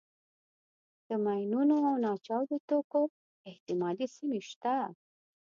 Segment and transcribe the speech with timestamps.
[1.07, 3.01] د ماینونو او ناچاودو توکو
[3.49, 4.75] احتمالي سیمې شته.